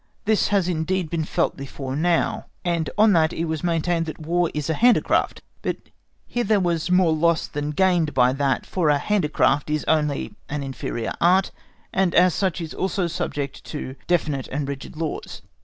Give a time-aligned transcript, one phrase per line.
[0.25, 4.49] This has indeed been felt before now, and on that it was maintained that War
[4.51, 5.77] is a handicraft; but
[6.33, 11.13] there was more lost than gained by that, for a handicraft is only an inferior
[11.21, 11.51] art,
[11.93, 15.43] and as such is also subject to definite and rigid laws.